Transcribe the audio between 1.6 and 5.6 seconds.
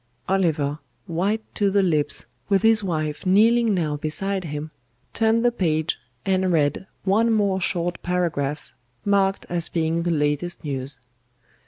the lips, with his wife kneeling now beside him, turned the